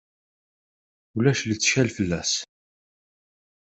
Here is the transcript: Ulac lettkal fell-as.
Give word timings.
Ulac 1.15 1.39
lettkal 1.49 1.87
fell-as. 1.95 2.31